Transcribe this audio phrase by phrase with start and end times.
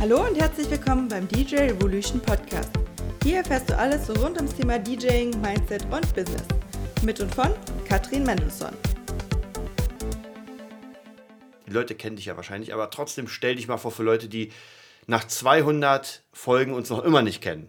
[0.00, 2.70] Hallo und herzlich willkommen beim DJ Revolution Podcast.
[3.22, 6.42] Hier erfährst du alles rund ums Thema DJing, Mindset und Business.
[7.02, 7.50] Mit und von
[7.86, 8.72] Katrin Mendelssohn.
[11.66, 14.52] Die Leute kennen dich ja wahrscheinlich, aber trotzdem stell dich mal vor für Leute, die
[15.06, 17.68] nach 200 Folgen uns noch immer nicht kennen.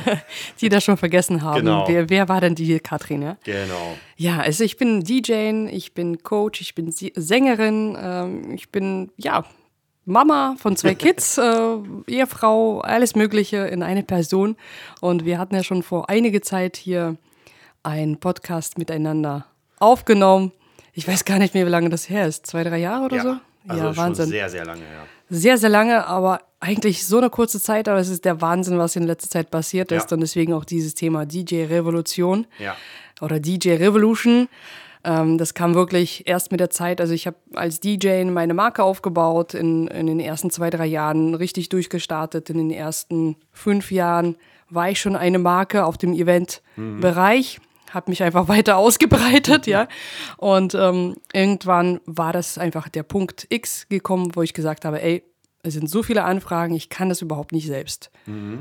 [0.62, 1.66] die das schon vergessen haben.
[1.66, 1.86] Genau.
[1.86, 3.20] Wer, wer war denn die Katrin?
[3.20, 3.36] Ja?
[3.44, 3.98] Genau.
[4.16, 9.44] ja, also ich bin DJ, ich bin Coach, ich bin Sängerin, ähm, ich bin ja
[10.08, 14.56] Mama von zwei Kids, äh, Ehefrau, alles Mögliche in eine Person.
[15.00, 17.16] Und wir hatten ja schon vor einige Zeit hier
[17.82, 19.46] einen Podcast miteinander
[19.78, 20.52] aufgenommen.
[20.94, 22.46] Ich weiß gar nicht mehr, wie lange das her ist.
[22.46, 23.36] Zwei, drei Jahre oder so?
[23.68, 25.06] also ja, schon Wahnsinn sehr, sehr lange, ja.
[25.28, 28.96] sehr, sehr lange, aber eigentlich so eine kurze Zeit, aber es ist der Wahnsinn, was
[28.96, 30.14] in letzter Zeit passiert ist Ja.
[30.14, 32.74] und deswegen auch dieses Thema DJ-Revolution Ja.
[33.20, 34.48] oder DJ-Revolution.
[35.04, 37.00] Ähm, das kam wirklich erst mit der Zeit.
[37.00, 41.34] Also ich habe als DJ meine Marke aufgebaut, in, in den ersten zwei, drei Jahren
[41.34, 42.50] richtig durchgestartet.
[42.50, 44.36] In den ersten fünf Jahren
[44.70, 49.88] war ich schon eine Marke auf dem Event-Bereich, habe mich einfach weiter ausgebreitet, ja.
[50.36, 55.22] Und ähm, irgendwann war das einfach der Punkt X gekommen, wo ich gesagt habe, ey,
[55.62, 58.10] es sind so viele Anfragen, ich kann das überhaupt nicht selbst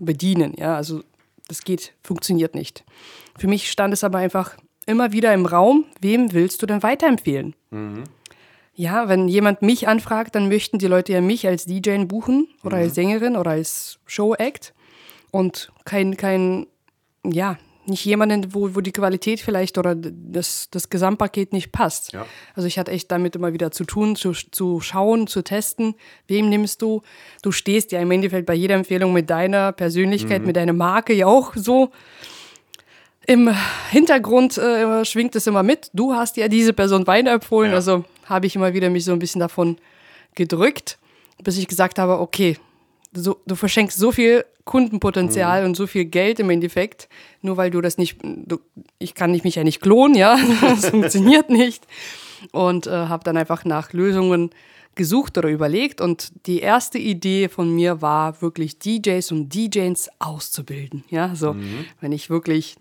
[0.00, 0.74] bedienen, ja.
[0.76, 1.02] Also
[1.48, 2.84] das geht, funktioniert nicht.
[3.36, 7.54] Für mich stand es aber einfach immer wieder im Raum, wem willst du denn weiterempfehlen?
[8.74, 12.78] Ja, wenn jemand mich anfragt, dann möchten die Leute ja mich als DJ buchen oder
[12.78, 14.72] als Sängerin oder als Show-Act
[15.30, 16.66] und kein, kein,
[17.24, 22.12] ja, nicht jemanden, wo, wo die Qualität vielleicht oder das, das Gesamtpaket nicht passt.
[22.12, 22.26] Ja.
[22.54, 25.94] Also ich hatte echt damit immer wieder zu tun, zu, zu schauen, zu testen,
[26.26, 27.02] wem nimmst du.
[27.42, 31.26] Du stehst ja im Endeffekt bei jeder Empfehlung mit deiner Persönlichkeit, mit deiner Marke ja
[31.26, 31.90] auch so
[33.26, 33.54] im
[33.90, 35.90] Hintergrund äh, schwingt es immer mit.
[35.92, 37.70] Du hast ja diese Person weiterempfohlen.
[37.70, 37.76] Ja.
[37.76, 39.76] Also habe ich immer wieder mich so ein bisschen davon
[40.34, 40.98] gedrückt,
[41.42, 42.56] bis ich gesagt habe, okay,
[43.12, 47.08] so, du verschenkst so viel Kundenpotenzial und so viel Geld im Endeffekt,
[47.42, 48.60] nur weil du das nicht, du,
[48.98, 51.86] ich kann mich ja nicht klonen, ja, das funktioniert nicht.
[52.52, 54.50] Und äh, habe dann einfach nach Lösungen
[54.94, 56.00] gesucht oder überlegt.
[56.00, 61.04] Und die erste Idee von mir war wirklich DJs und DJs auszubilden.
[61.10, 61.56] Ja, so
[62.00, 62.76] wenn ich wirklich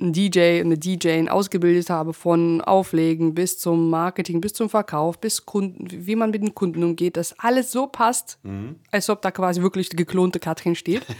[0.00, 5.46] einen DJ, eine DJ ausgebildet habe, von Auflegen bis zum Marketing, bis zum Verkauf, bis
[5.46, 8.38] Kunden, wie man mit den Kunden umgeht, dass alles so passt,
[8.90, 11.02] als ob da quasi wirklich die geklonte Katrin steht.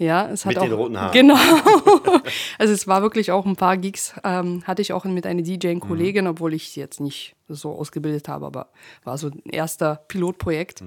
[0.00, 1.12] Ja, es hat Mit auch, den roten Haaren.
[1.12, 1.34] Genau.
[2.58, 6.28] also es war wirklich auch ein paar Gigs, ähm, hatte ich auch mit einer DJ-Kollegin,
[6.28, 8.68] obwohl ich sie jetzt nicht so ausgebildet habe, aber
[9.02, 10.84] war so ein erster Pilotprojekt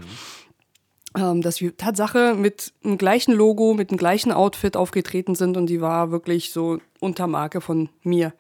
[1.17, 5.67] ähm, dass wir Tatsache mit dem gleichen Logo, mit dem gleichen Outfit aufgetreten sind und
[5.67, 8.33] die war wirklich so Untermarke von mir.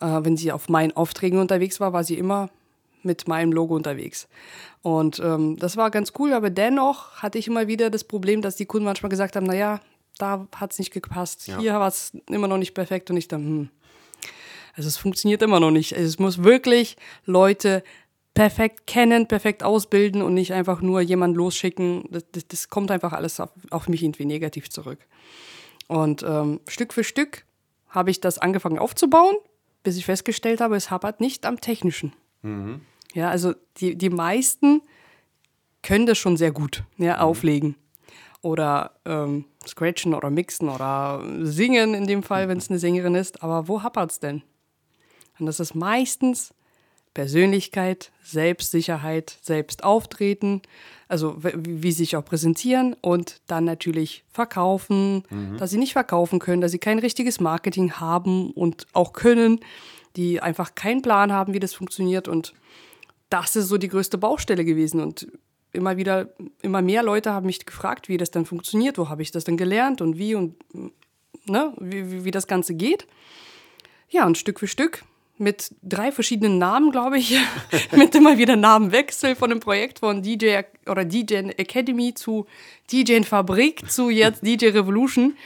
[0.00, 2.50] Äh, wenn sie auf meinen Aufträgen unterwegs war, war sie immer
[3.02, 4.28] mit meinem Logo unterwegs.
[4.82, 8.56] Und ähm, das war ganz cool, aber dennoch hatte ich immer wieder das Problem, dass
[8.56, 9.80] die Kunden manchmal gesagt haben, naja,
[10.18, 13.42] da hat es nicht gepasst, hier war es immer noch nicht perfekt und ich dann,
[13.42, 13.68] hm,
[14.76, 15.94] also es funktioniert immer noch nicht.
[15.94, 17.82] Also es muss wirklich Leute
[18.40, 22.04] perfekt kennen, perfekt ausbilden und nicht einfach nur jemand losschicken.
[22.10, 24.98] Das, das, das kommt einfach alles auf, auf mich irgendwie negativ zurück.
[25.88, 27.44] Und ähm, Stück für Stück
[27.90, 29.36] habe ich das angefangen aufzubauen,
[29.82, 32.14] bis ich festgestellt habe, es hapert nicht am Technischen.
[33.12, 34.80] Ja, also die, die meisten
[35.82, 37.76] können das schon sehr gut, ja, auflegen.
[38.40, 43.42] Oder ähm, scratchen oder mixen oder singen in dem Fall, wenn es eine Sängerin ist.
[43.42, 44.40] Aber wo hapert es denn?
[45.38, 46.54] Und das ist meistens
[47.14, 50.62] Persönlichkeit, Selbstsicherheit, Selbstauftreten,
[51.08, 55.24] also wie sie sich auch präsentieren und dann natürlich verkaufen,
[55.58, 59.60] dass sie nicht verkaufen können, dass sie kein richtiges Marketing haben und auch können,
[60.16, 62.28] die einfach keinen Plan haben, wie das funktioniert.
[62.28, 62.54] Und
[63.28, 65.00] das ist so die größte Baustelle gewesen.
[65.00, 65.26] Und
[65.72, 66.30] immer wieder,
[66.62, 69.56] immer mehr Leute haben mich gefragt, wie das dann funktioniert, wo habe ich das denn
[69.56, 70.56] gelernt und wie und
[71.46, 73.06] ne, wie, wie das Ganze geht.
[74.08, 75.04] Ja, und Stück für Stück
[75.40, 77.36] mit drei verschiedenen Namen, glaube ich,
[77.96, 82.46] mit immer wieder Namenwechsel von dem Projekt von DJ oder DJ Academy zu
[82.92, 85.36] DJ Fabrik zu jetzt DJ Revolution,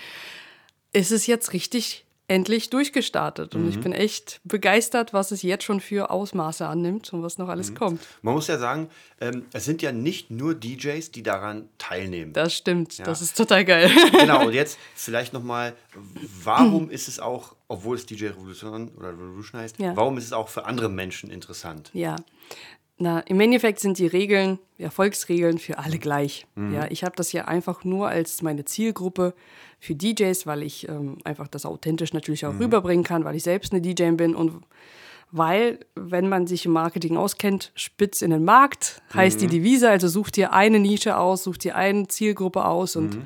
[0.93, 3.55] ist es jetzt richtig endlich durchgestartet.
[3.55, 7.49] Und ich bin echt begeistert, was es jetzt schon für Ausmaße annimmt und was noch
[7.49, 8.01] alles kommt.
[8.23, 8.89] Man muss ja sagen,
[9.21, 12.33] ähm, es sind ja nicht nur DJs, die daran teilnehmen.
[12.33, 13.91] Das stimmt, das ist total geil.
[14.13, 15.75] genau, und jetzt vielleicht nochmal,
[16.43, 19.95] warum ist es auch, obwohl es DJ Revolution oder Revolution heißt, Ja.
[19.95, 21.91] warum ist es auch für andere Menschen interessant?
[21.93, 22.17] Ja.
[22.97, 26.47] Na, im Endeffekt sind die Regeln, die Erfolgsregeln für alle gleich.
[26.73, 29.35] Ja, ich habe das ja einfach nur als meine Zielgruppe
[29.81, 33.73] für DJs, weil ich ähm, einfach das authentisch natürlich auch rüberbringen kann, weil ich selbst
[33.73, 34.37] eine DJ bin.
[34.37, 34.63] Und
[35.33, 40.07] weil wenn man sich im Marketing auskennt, spitz in den Markt heißt die Devise, also
[40.07, 43.19] such dir eine Nische aus, such dir eine Zielgruppe aus und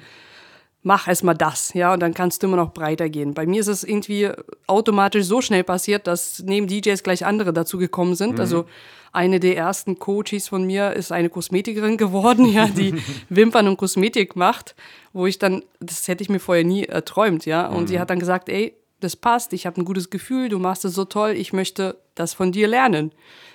[0.88, 3.34] mach erstmal das, ja, und dann kannst du immer noch breiter gehen.
[3.34, 4.30] Bei mir ist es irgendwie
[4.66, 8.40] automatisch so schnell passiert, dass neben DJs gleich andere dazu gekommen sind.
[8.40, 8.64] Also
[9.12, 12.94] eine der ersten Coaches von mir ist eine Kosmetikerin geworden, ja, die
[13.28, 14.74] Wimpern und Kosmetik macht,
[15.12, 18.18] wo ich dann, das hätte ich mir vorher nie erträumt, ja, und sie hat dann
[18.18, 21.52] gesagt, ey, das passt, ich habe ein gutes Gefühl, du machst es so toll, ich
[21.52, 23.12] möchte das von dir lernen,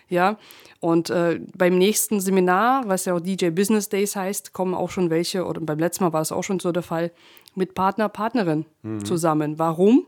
[0.10, 0.38] ja.
[0.80, 5.10] Und äh, beim nächsten Seminar, was ja auch DJ Business Days heißt, kommen auch schon
[5.10, 7.12] welche, oder beim letzten Mal war es auch schon so der Fall,
[7.56, 8.66] mit Partner, Partnerin
[9.04, 9.60] zusammen.
[9.60, 10.08] Warum?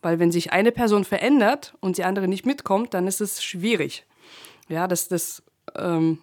[0.00, 4.06] Weil wenn sich eine Person verändert und die andere nicht mitkommt, dann ist es schwierig.
[4.68, 5.42] Ja, das, das
[5.76, 6.18] ähm,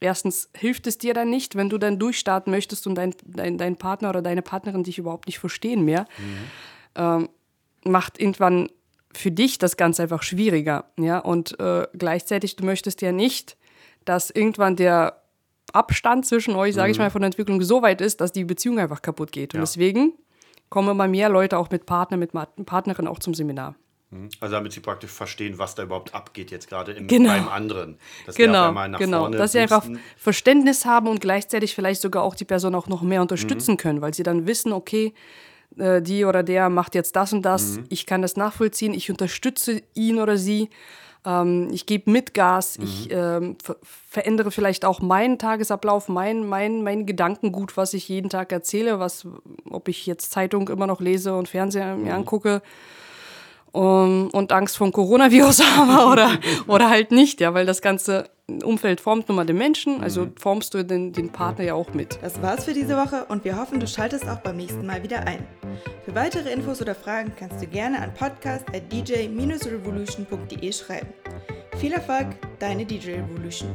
[0.00, 3.76] erstens hilft es dir dann nicht, wenn du dann durchstarten möchtest und dein, dein, dein
[3.76, 6.06] Partner oder deine Partnerin dich überhaupt nicht verstehen mehr.
[6.94, 7.28] Ähm,
[7.84, 8.68] macht irgendwann
[9.14, 10.84] für dich das Ganze einfach schwieriger.
[10.98, 11.18] Ja?
[11.18, 13.56] Und äh, gleichzeitig, du möchtest ja nicht,
[14.04, 15.22] dass irgendwann der
[15.72, 18.78] Abstand zwischen euch, sage ich mal, von der Entwicklung so weit ist, dass die Beziehung
[18.78, 19.54] einfach kaputt geht.
[19.54, 19.62] Und Ja.
[19.64, 20.12] deswegen
[20.68, 22.32] kommen immer mehr Leute auch mit Partner, mit
[22.66, 23.74] Partnerin auch zum Seminar.
[24.40, 27.30] Also damit sie praktisch verstehen, was da überhaupt abgeht jetzt gerade im, Genau.
[27.30, 27.96] beim anderen.
[28.26, 29.20] Dass wir Genau, einmal nach genau.
[29.20, 29.86] vorne Dass sie einfach.
[30.18, 33.22] Verständnis haben und gleichzeitig vielleicht sogar auch die Person auch noch mehr Mhm.
[33.22, 35.14] unterstützen können, weil sie dann wissen, okay,
[35.78, 37.84] äh, die oder der macht jetzt das und das, Mhm.
[37.88, 40.70] ich kann das nachvollziehen, ich unterstütze ihn oder sie,
[41.24, 43.16] ähm, ich gebe mit Gas, ich Mhm.
[43.16, 43.76] ähm, ver
[44.10, 49.26] verändere vielleicht auch meinen Tagesablauf, mein, mein, mein Gedankengut, was ich jeden Tag erzähle, was,
[49.70, 52.02] ob ich jetzt Zeitung immer noch lese und Fernseher Mhm.
[52.04, 52.60] mir angucke
[53.72, 58.28] um, und Angst vor dem Coronavirus habe oder, oder halt nicht, ja, weil das ganze
[58.64, 62.18] Umfeld formt nun mal den Menschen, also formst du den, den Partner ja auch mit.
[62.22, 65.26] Das war's für diese Woche und wir hoffen, du schaltest auch beim nächsten Mal wieder
[65.26, 65.46] ein.
[66.04, 71.08] Für weitere Infos oder Fragen kannst du gerne an podcast at dj-revolution.de schreiben.
[71.78, 72.26] Viel Erfolg,
[72.58, 73.74] deine DJ Revolution.